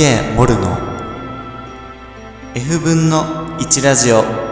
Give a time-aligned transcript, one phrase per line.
[0.00, 0.78] DJ モルの
[2.54, 3.22] F 分の
[3.58, 4.24] 1ラジオ「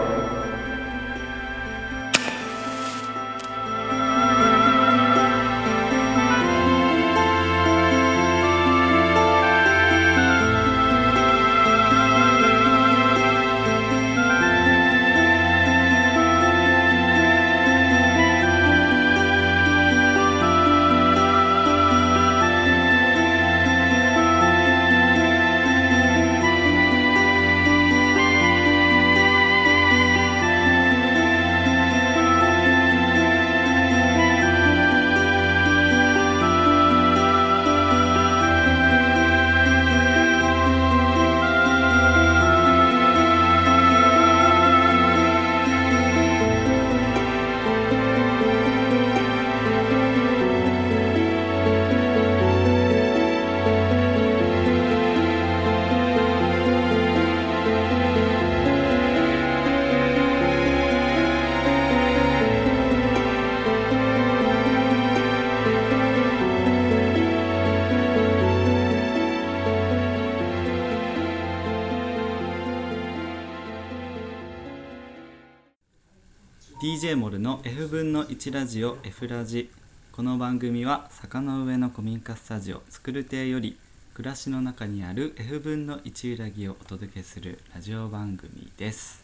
[76.89, 79.69] DJ モルの F 分の1ラジオ F ラジ」
[80.11, 83.77] この番組は坂の上の古民家スタジオ作る亭より
[84.15, 89.23] 暮らしの中にある F 分の1裏木をお届けするラジオ番組です、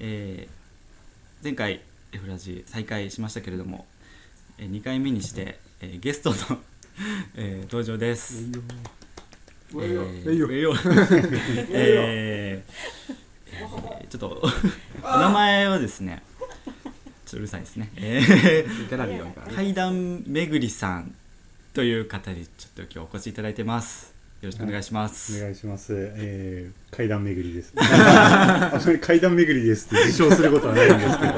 [0.00, 3.86] えー前回 F ラジ再開しましたけれども、
[4.58, 6.36] え2回目にして、えーゲストの、
[7.36, 8.48] えー登場です。
[9.70, 10.24] えー
[11.70, 12.64] え
[14.10, 14.42] ちょっと
[15.02, 16.22] お名前はですね
[17.26, 18.86] ちょっとうるさいですね、えー。
[19.52, 21.12] 階段めぐりさん
[21.74, 24.14] という方にちょっと今日お越しいただいてます。
[24.42, 25.92] よろしくお願いします、お願いします。
[25.92, 27.72] えー、階段巡りです。
[27.80, 31.32] あそれ階段巡りですって自称することはないんですけど、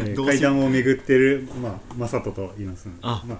[0.00, 2.88] えー階段を巡ってる、まあ、マサトと言います。
[3.02, 3.22] あ。
[3.26, 3.38] まあ、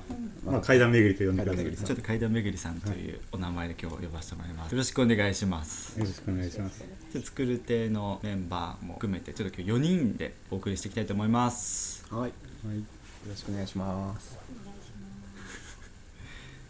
[0.53, 1.77] まあ、階段巡りと呼んでください。
[1.77, 4.73] ちょっと階段めぐりさんというお名前で今日呼ばせてもらいます。
[4.73, 5.99] よろしくお願いします。
[5.99, 6.85] よろしくお願いします。
[7.13, 12.05] で作る亭のメンバーも含めてちょっと今日4人でお送りしていきたいと思います。
[12.11, 12.29] はい。
[12.29, 12.35] よ
[12.67, 12.83] はい。
[13.29, 14.39] ろしくお願いします。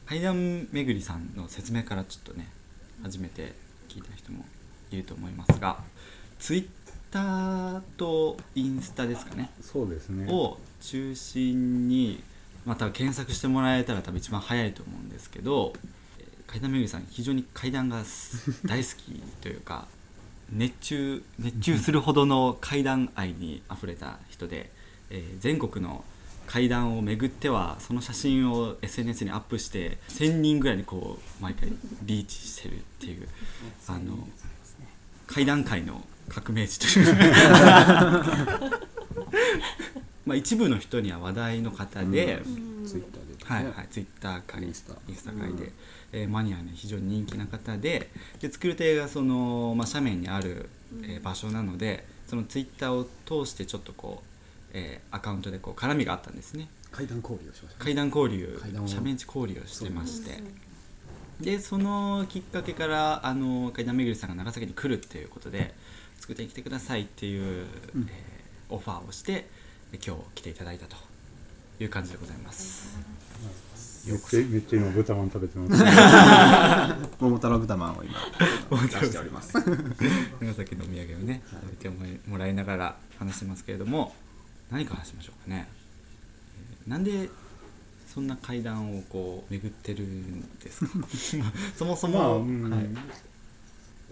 [0.07, 2.49] 階段めぐりさんの説明からちょっとね
[3.03, 3.53] 初めて
[3.89, 4.45] 聞いた人も
[4.91, 5.79] いると思いますが
[6.39, 6.67] ツイッ
[7.11, 10.31] ターとインスタですかねそうですね。
[10.31, 12.23] を中心に
[12.65, 15.73] また検索してもらえたら多分一番早いと思うんですけど
[16.19, 19.87] えー階段めぐりさん非常に階段がす大好きというか
[20.51, 24.71] 熱中熱中するほどの階段愛にあふれた人で、
[25.11, 26.05] えー全国の
[26.47, 31.69] 階段を巡ってはその写真を SNS にアップして1000人ぐらいにこう毎回
[32.05, 33.29] リーチしてるっていう
[33.87, 34.27] あの
[35.29, 37.15] 階段界の革命児という。
[40.27, 42.43] まあ一部の人には話題の方で、
[42.87, 44.95] ツイッターではいはい、ツイッター界インスタ。
[45.09, 45.73] インスタ界で、
[46.13, 50.69] えーマニアね非常に人気な方でで作る亭がその、まあ、斜面にある、
[51.03, 53.09] えー場所なのでそのツイッターを
[53.45, 56.69] 通してちょっとこう、えーアカウントでこう絡みがあったんですね。
[56.91, 58.61] 階段交流をしました階段交流。
[58.73, 60.43] 斜面地交流をしてまして
[61.41, 65.75] でそのきっかけからあの階段めぐりさんが長崎に来るっていうことで
[66.19, 68.09] 作ってきてくださいっていう、うん。
[68.11, 68.39] えー
[68.71, 69.47] オファーをして
[69.93, 70.97] で今日来ていただいたと
[71.81, 72.99] いう感じでございます。
[74.07, 75.85] めっちゃ、めっちゃ今豚まん食べてます。
[77.21, 78.15] 桃太郎豚まんを今
[78.89, 79.55] 出しております。
[80.41, 84.15] 長崎のお土産をね食べてもらいながら話してますけれども
[84.71, 85.69] 何から話しましょうかね、
[86.85, 87.29] えーなんで
[88.13, 91.45] そんな階段をこう巡ってるんですか？
[91.77, 92.71] そもそまあ、も、うん。
[92.71, 92.87] はい。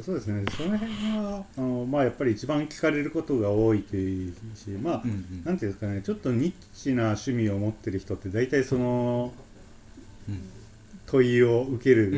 [0.03, 0.45] そうですね。
[0.57, 5.43] その辺は、あの、まあ、やっぱり一番聞かれることが多いというし、まあ、うんうん。
[5.45, 9.33] なんていうんですかね、ちょっとニッチな趣味を持ってる人って、大体その
[10.29, 10.41] うん。
[11.07, 12.13] 問いを受ける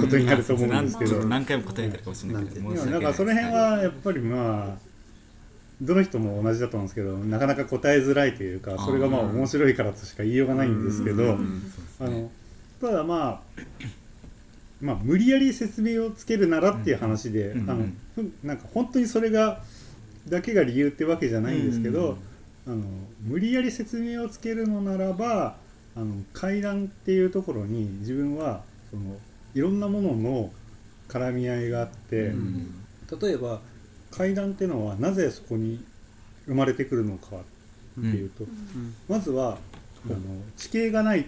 [0.00, 4.91] ことになると思うんですけど、何 何回も答えてるかもしれないけどなんなんかその辺はやっぱりまあ、
[5.82, 11.62] どの人も同じだと思うんですけど、なかなか答えづらいというか、それがまあ面白いからとしか言いようがないんですけど、うん
[12.00, 12.30] あの
[12.80, 13.62] ただまあ、
[14.80, 17.86] まあ、無理やり説明をつけるならっていう話で、うんあの
[18.44, 19.62] なんか本当にそれが
[20.28, 22.16] だけが理由ってわけじゃないんですけど、
[22.66, 22.82] あの
[23.20, 25.56] 無理やり説明をつけるのならば
[25.96, 29.16] あの階段っていうところに自分はその
[29.54, 30.50] いろんなものの
[31.08, 32.74] 絡み合いがあって、うん。
[33.20, 33.60] 例えば
[34.12, 35.82] 階段っていうのはなぜそこに
[36.46, 37.40] 生まれてくるのかっ
[37.94, 38.44] ていうと、
[39.08, 39.58] まずは、
[40.06, 40.16] あの
[40.56, 41.26] 地形がない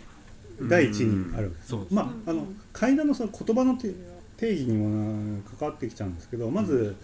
[0.63, 3.93] 第一にあるわけです、まあ、あの階段のその言葉のて
[4.37, 4.89] 定義にも
[5.37, 6.97] な関わってきちゃうんですけどまず、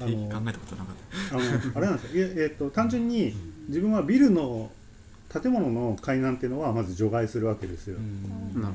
[0.00, 1.36] あ考のえたことなかった。
[1.36, 2.26] あのあれなんですよ。
[2.26, 3.34] いやえっと単純に
[3.68, 4.70] 自分はビルの
[5.28, 8.00] 建物の階段っていうのはまず除外するわけですよ、う
[8.58, 8.62] ん。
[8.62, 8.74] なる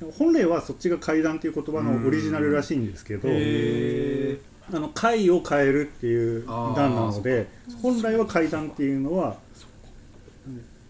[0.00, 4.38] ほ本来はそっちが階段っていう言葉のオリジナルらしいんですけど、へ
[4.72, 7.48] あの階を変えるっていう段なので
[7.82, 9.36] 本来は階段っていうのは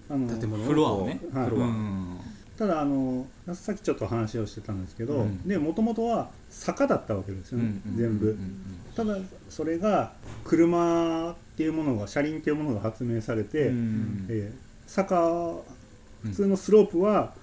[0.08, 1.46] あの建物フロアをねはい。
[1.46, 1.66] うフロア。
[1.66, 2.20] ん
[2.56, 5.46] ただあのさっきちょっと話をしてたんですけど、うん。
[5.46, 8.62] でもともとは坂だったわけですよね、全部、うん
[8.94, 9.18] ただ
[9.50, 10.12] それが
[10.42, 15.16] 車っていうものが車輪っていうものが発明されて、うんえー坂
[16.22, 17.34] 普通のスロープは、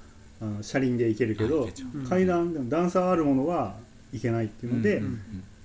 [0.41, 1.69] あの車輪で行けるけど、
[2.09, 3.75] 階段段差あるものは
[4.13, 5.21] いけないっていうので、うん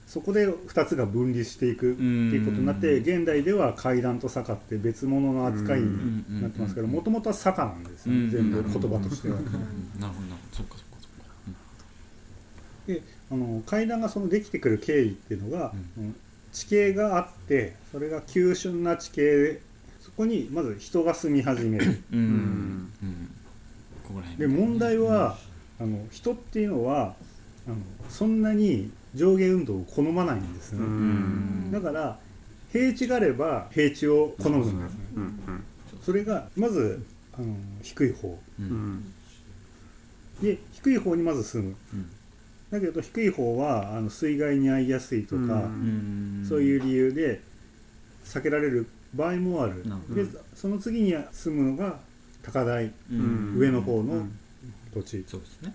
[0.08, 6.92] そこで2つが分離していくっていうことになって、うん現代では階段と坂って別物の扱いになってますけどうん。
[6.92, 8.30] もともとは坂なんですよ、うん。
[8.30, 9.36] 全部言葉としては。
[9.36, 9.44] うん。
[9.44, 9.68] なるほ
[10.00, 10.08] ど。
[10.52, 11.60] そっかそっかそっか。
[12.86, 16.16] であの階段がそのできてくる経緯っていうのが、うん。
[16.52, 19.60] 地形があってそれが急峻な地形で
[20.00, 22.02] そこにまず人が住み始める。
[22.12, 22.92] うん。
[24.38, 25.36] で問題は、
[25.78, 27.14] あの人っていうのは
[27.66, 27.76] あの
[28.08, 31.70] そんなに上下運動を好まないんですね、うん。
[31.72, 32.18] だから
[32.72, 34.62] 平地があれば平地を好むん。
[34.62, 34.80] ですね、
[35.16, 35.64] うん。
[36.02, 37.04] それがまず
[37.34, 38.28] あの低い方。
[38.28, 38.66] ううん。
[38.66, 39.14] ん
[40.40, 41.74] で低い方にまず住む。
[41.92, 42.10] うん。
[42.70, 45.68] だけど低い方はあの水害に遭いやすいとか、
[46.48, 47.40] そういう理由で
[48.24, 49.84] 避けられる場合もある。
[50.14, 50.24] で
[50.54, 51.98] その次に住むのが
[52.42, 53.54] 高台うん。
[53.56, 54.38] 上の方のうん。
[54.94, 55.24] 土地。
[55.26, 55.74] そうですね。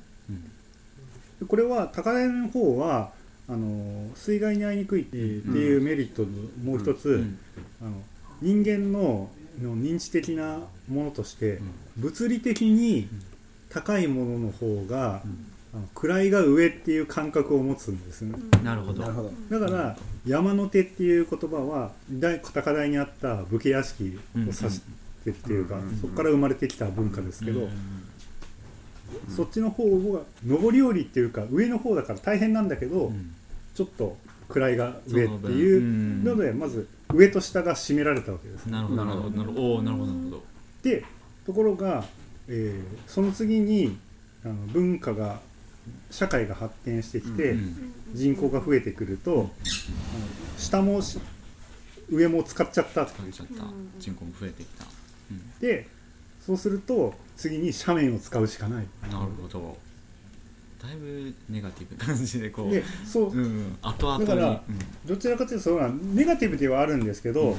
[1.48, 3.12] これは高台の方は
[3.48, 6.28] あの水害に遭いにくいっていうメリットの
[6.64, 7.40] もう一つ、うん
[7.82, 8.02] あの
[8.42, 9.30] 人間の
[9.62, 10.60] の認知的な
[10.90, 11.72] ものとしてうん。
[11.98, 13.08] 物理的に
[13.70, 15.22] 高いものの方が、
[15.74, 18.36] あの位が上っていう感覚を持つんですね。
[18.64, 19.02] なるほど。
[19.02, 19.60] なるほど。
[19.60, 24.82] だから山の手っていう言葉は大高台にあった武家屋敷を指し
[25.24, 27.70] てっていうか、うんそこから生まれてきた文化ですけど、うん
[29.36, 33.34] そっちの方が上り下りっていうか上の方だから大変なんだけど、うん。
[33.76, 34.18] ちょっと
[34.50, 36.24] 位が上っていううん。
[36.24, 38.66] のでまず上と下が占められたわけです。
[38.68, 39.38] なるほどなるほど。
[39.38, 39.82] なるほど。
[39.82, 40.44] なるほど
[40.84, 41.06] で
[41.46, 42.06] ところが、
[42.48, 43.98] えーその次に
[44.44, 45.40] あの文化が
[46.12, 49.50] 社会が発展してきて、うん人口が増えてくると、あの
[50.58, 51.18] 下もし
[52.12, 53.64] 上も使っちゃった使っちゃった。
[53.98, 54.86] 人口も増えてきた。
[55.32, 55.52] うん。
[55.60, 55.88] で
[56.46, 58.86] そうすると次に斜面を使うしかない。
[59.04, 59.78] なるほど。
[60.82, 63.30] だいぶネガティブな感じでこうでそう。
[63.30, 64.26] うんうん後々に。
[64.28, 64.60] だからうん。
[65.06, 67.56] どちらかというとそうなネガティブではあるんですけど、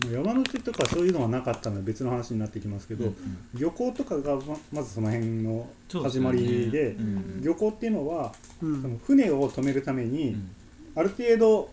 [0.00, 3.16] あの山の手とかそういうのはなかったので別の話になってきますけど、うん
[3.54, 6.48] 漁港とかがままずその辺の始まそうでね。
[6.64, 8.32] りでうん漁港っていうのは、
[8.62, 8.80] うん。
[8.82, 10.50] その船を止めるために、うん。
[10.94, 11.68] ある程度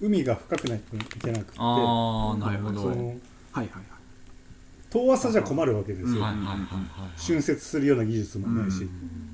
[0.00, 2.88] 海が深くないといけなくてああなるほど。
[2.88, 2.96] はい
[3.52, 3.68] はい
[4.92, 7.20] 遠浅じゃ困るわけですよ、はいはいはいはい。
[7.20, 8.88] 浚渫するような技術もないし。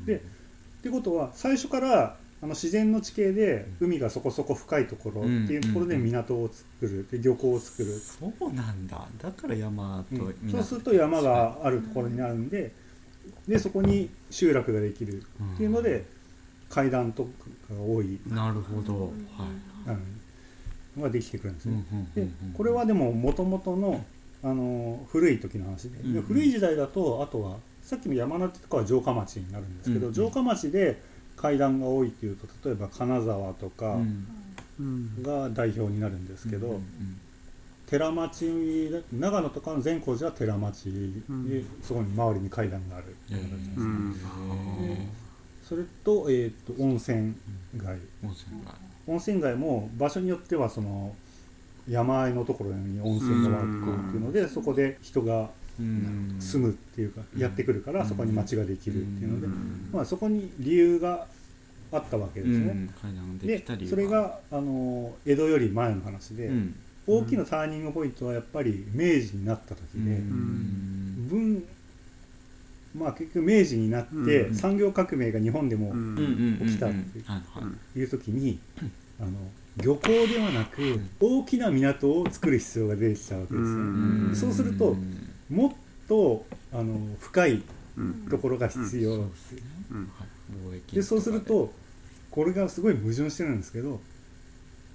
[0.06, 9.08] でってことは最初からあの自然の地形で海がそこそこ深いところっていうところで港を作るで漁港を作る、そうなんだ。
[9.20, 10.50] だから山とうん。
[10.50, 12.72] そうすると山があるところになるんで
[13.48, 15.22] でそこに集落ができる
[15.54, 16.04] っていうので
[16.70, 17.30] 階段とか
[17.74, 18.20] が多い。
[18.28, 19.06] なるほど。
[19.06, 19.12] はい
[19.86, 19.98] あの
[20.96, 21.84] のができてくるんですね。
[22.14, 22.54] でうんうんうんうん。
[22.54, 24.04] これはでももともとの
[24.42, 31.00] あの古い時の話で,で、古い時代だとあとはさっきの山の手とかは城下町になるんですけど、城下町で
[31.36, 33.96] 階段が多いっていうと例えば金沢とか
[35.22, 36.80] が代表になるんですけど、
[37.86, 38.44] 寺町
[39.12, 40.90] 長野とかの善光寺は寺町で、
[41.32, 41.66] ん。
[41.82, 44.14] そこに周りに階段がある、うんへーうん。
[44.84, 45.08] へ
[45.66, 47.34] それと,、えー、と温泉
[47.76, 47.96] 街。
[47.96, 48.74] ー温泉街。
[49.06, 51.14] 温泉街も場所によってはその
[51.88, 56.36] 山あいのところに温泉が湧くっていうので、そこで人がうん。
[56.40, 59.90] 住むっていうか、やってくるから、うんそこに町ができるっていうので、うん。
[59.92, 61.26] まあ、そこに理由が
[61.92, 62.88] あったわけですね。
[63.42, 66.74] でそれがあの江戸より前の話で、うん。
[67.06, 71.28] 大きなターニングポイントはやっぱり明治になった時で、うん。
[71.30, 71.64] 文
[72.94, 74.54] まあ結局明治になって、うん。
[74.54, 75.94] 産業革命が日本でも
[76.66, 77.40] 起きたはいは
[77.94, 77.98] い。
[77.98, 78.58] いう時に、
[79.20, 79.30] あの
[79.82, 83.66] 漁港ではなく大きな港を作る必要が出てきたわけですね。
[83.66, 84.32] うん。
[84.34, 85.72] そうするとんもっ
[86.08, 87.62] とあの深い
[87.96, 88.28] うん。
[88.30, 89.62] ところが必要、そうですね。
[89.90, 89.98] うん。
[89.98, 90.38] はい。
[90.72, 91.72] 貿易でそうすると
[92.30, 94.00] これがすごい矛盾してるんですけど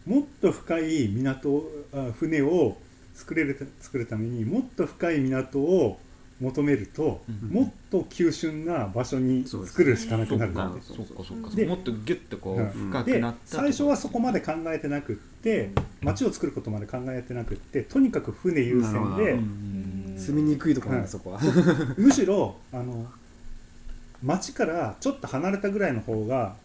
[0.06, 2.78] もっと深い港をあ船を
[3.14, 6.00] 作れる作るためにもっと深い港を
[6.44, 12.70] 求めると、うんもっと急峻な場所に作るしかなくなるんでそっかそっかでもっとギュッとこううん。
[12.70, 15.72] 深くでなった最初はそこまで考えてなくって
[16.02, 19.40] 街を作ることまで考えてなくってとにかく船優先で
[20.20, 21.40] 住みにくいところなんそこは。
[21.98, 23.06] むしろあの
[24.24, 26.56] 町からちょっと離れたぐらいの方が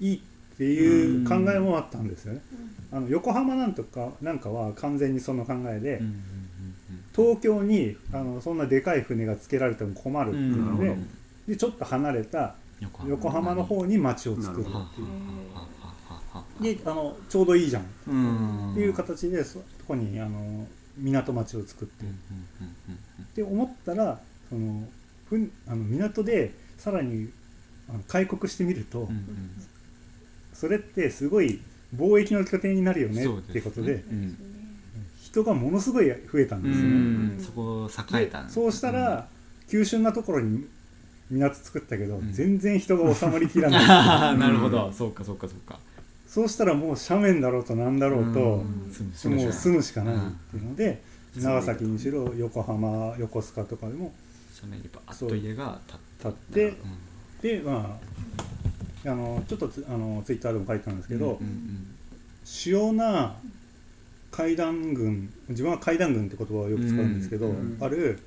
[0.00, 2.40] いいっていう考えもあったんですよね。
[2.92, 6.00] あの横浜なんとかなんかは完全にその考えで、
[7.16, 11.08] 東京にあのそんなでかい船がつけられても困るっていうので,、うん。
[11.48, 16.76] でちょっと離れた横横浜の方に町を作るっていう。
[16.76, 17.82] であのちょうどいいじゃん。
[17.82, 18.12] っう
[18.72, 18.74] ん。
[18.74, 20.66] ていう形でそこにあの
[20.98, 22.04] 港町を作って。
[22.04, 22.12] うん。
[23.24, 24.20] って思ったら
[24.50, 24.86] その
[25.28, 27.30] ふんあの港でさらに
[27.88, 29.08] あの開国してみると、うん。
[29.08, 29.50] うん。
[30.52, 31.60] それってすごい
[31.94, 34.36] 貿易の拠点になるよねっていうことでうん
[35.36, 36.86] 人がものすごい増えたんうですよ。
[36.86, 36.94] ね。
[37.36, 39.28] んそこ栄えでたそうしたら、
[39.68, 40.66] 急峻なところに
[41.30, 42.32] 港作ったけど、ん。
[42.32, 43.86] 全然人が収まりきらうんない。
[44.40, 44.90] なるほど。
[44.92, 45.78] そうかそうかそうか。
[46.26, 48.64] そうしたらもう斜面だろうとなんだろうと、も
[49.48, 50.28] う住むしかないうん。
[50.28, 51.02] っていうので、
[51.36, 51.42] うん。
[51.42, 54.14] 長崎にしろ横浜横須賀とかでも
[54.54, 55.78] 斜面にバーッと家が
[56.22, 56.68] 建って。
[56.68, 56.76] うん。
[57.42, 57.98] でま
[59.04, 61.38] ああのちょっとつあのツイッターでも書いてたんですけど、
[62.44, 63.36] 主要な
[64.36, 68.18] 階段群自分は階段群って言葉をよく使うんですけど、うんある、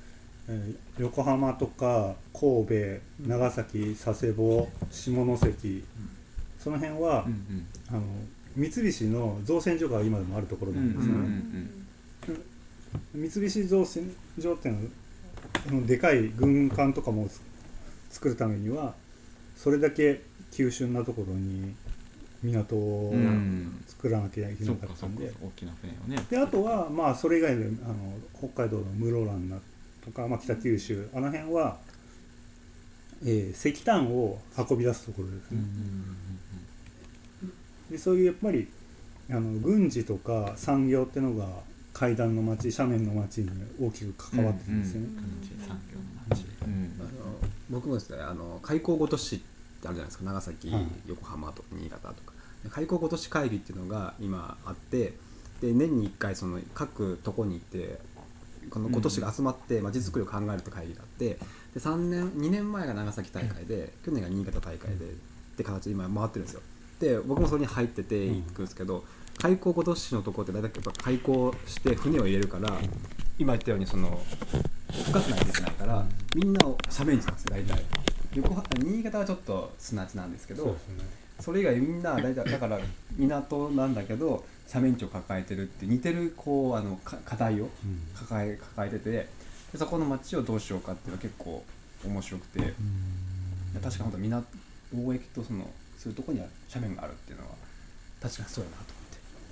[0.48, 5.84] えー横浜とか神戸長崎佐世保下関
[6.58, 7.66] その辺は、うんうん。
[7.88, 8.02] あの
[8.56, 11.20] 三菱の造船所が今でもあるところなんですよね。
[13.14, 14.74] うん三菱造船所っていう
[15.70, 17.40] のはでかい軍艦とかもつ
[18.16, 18.94] 作るためには
[19.56, 21.76] それだけ急峻なところに
[22.42, 25.32] 港をうん作らなきゃいけなかったんで。
[25.42, 26.26] 大きな船をね。
[26.30, 27.94] であとはまあそれ以外であの
[28.38, 29.58] 北海道の室蘭な
[30.04, 31.76] とか、まあ、北九州あの辺は、
[33.22, 36.16] えー石炭を運び出すところですね、うんうん
[37.90, 38.68] でそういうやっぱり
[39.30, 41.46] あの軍事とか産業ってのが
[41.92, 45.66] 階段の町斜面の町に大きく関わってるんですよね、うんうん。
[45.66, 46.04] 産業の
[46.36, 46.92] 町うん。
[47.00, 47.10] あの
[47.68, 49.44] 僕もですねあの開港ごと市って
[49.88, 50.24] あるじゃないですか。
[50.24, 52.32] 長崎、はい横浜とか新潟とか。
[52.62, 55.14] で開港ごと市会議っていうのが今あって
[55.60, 57.98] で年に1回その各とこに行って
[58.68, 61.38] この今年が集まってまちづくりを考えるって会議があって
[61.74, 65.08] で3年2年前が長崎大会で去年が新潟大会でっ
[65.56, 66.60] て形で今回ってるんですよ。
[67.00, 69.04] で僕もそれに入ってて行くんですけど、
[69.38, 72.76] 開港ごと市のとこって大体やっぱ開港して船を入れるから
[73.38, 74.20] 今言ったようにその
[74.90, 77.82] 深くないといけないからみんなを斜面地なんですよ大体
[78.34, 80.72] 横浜新潟はちょっと砂地なんですけどね。
[81.40, 82.78] それ以外みんな大体だから
[83.16, 87.70] 港なんだけど斜面地を抱えてるって似てるこうあのか課題をうん
[88.14, 89.26] 抱え抱えててで
[89.76, 91.64] そこの町をどうしようかっていうのは結構
[92.04, 92.74] 面白くて
[93.82, 94.44] 確かに本当港
[94.94, 97.52] 貿易とそのそういうところには斜面があるっていうのは
[98.20, 98.82] 確かにそうやなと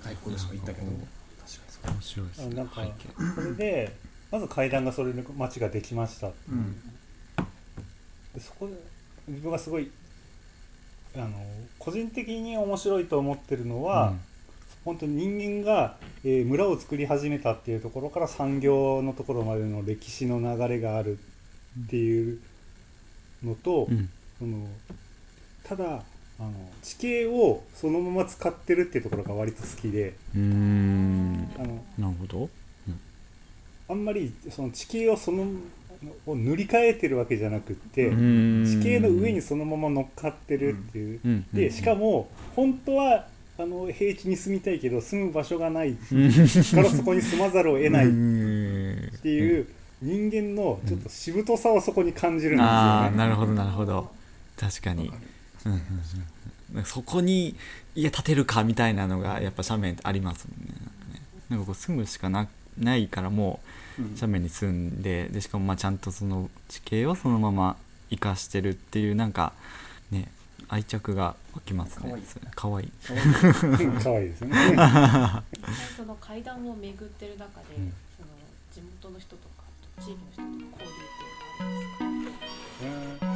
[0.05, 1.07] 思って外国でしか行ったけどなるほ
[1.41, 1.91] 確かにそう。
[1.93, 2.47] 面白いですね。
[2.51, 3.95] あなんかそれで
[4.31, 6.75] まず階段がそれで町ができましたうん
[8.39, 8.73] でそこで
[9.27, 9.91] 自分がすごい
[11.15, 11.29] あの
[11.77, 14.13] 個人的に面白いと思ってるのは、
[14.85, 21.17] 本当に人間が、えー村を作り始めたっていうところから産業のところまでの歴史の流れがある
[21.85, 22.39] っていう
[23.43, 24.09] のと、うん。
[24.37, 24.67] その
[25.63, 26.03] ただ
[26.39, 31.51] あの地形をそのまま使ってるっていうところが割と好きでうーん。
[31.57, 32.49] あのなるほど。
[33.89, 35.45] あんまりその地形をその
[36.25, 41.45] を塗り替えてるわけじゃなくって、地地形の上にそのまま乗っかってるっていう、うん。
[41.53, 43.25] でしかも本当は
[43.57, 45.93] あの平地に住みたいけど住む場所がない。
[45.99, 48.05] かうんらそこに住まざるを得ない。
[48.05, 49.67] っうんていう
[50.01, 52.71] 人間のちょっとしぶとさをそこに感じるんですよね。
[52.71, 54.09] ああなるほどなるほど。
[54.57, 55.11] 確かに。
[55.65, 55.81] うんうん
[56.75, 56.83] うん。
[56.85, 57.55] そこに
[57.95, 60.73] 家建てるかみたいなのがやっぱ斜面ってありますもんね。
[60.79, 62.47] なんかねなんかこう住むしかな
[62.79, 63.59] ないからも
[63.99, 67.75] う斜面に住んででしかもまあちゃんとその地形をそのまま
[68.09, 69.53] 生かしてるっていうなんか
[70.11, 70.31] ね
[70.69, 72.13] 愛着が湧きますね。
[72.55, 72.85] かわい。
[72.85, 72.91] い。
[74.03, 74.29] 可愛い。
[74.29, 74.55] ですよね。
[75.97, 77.93] その階段を巡ってる中で、うん。
[78.17, 78.27] その
[78.71, 79.63] 地元の人とか
[79.99, 83.25] 地域の人と交流っていうのはあるんですか？
[83.25, 83.28] うん